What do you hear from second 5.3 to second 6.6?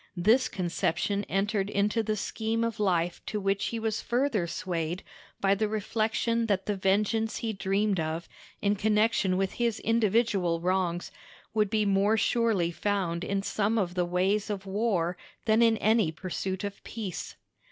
by the reflection